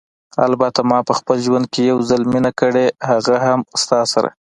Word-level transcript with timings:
البته 0.47 0.79
ما 0.89 0.99
په 1.07 1.13
خپل 1.19 1.37
ژوند 1.45 1.65
کې 1.73 1.81
یو 1.91 1.97
ځل 2.09 2.21
مینه 2.33 2.51
کړې، 2.59 2.85
هغه 3.09 3.35
هم 3.45 3.59
ستا 3.81 3.99
سره. 4.13 4.29